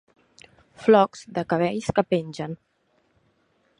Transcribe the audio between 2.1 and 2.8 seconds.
pengen.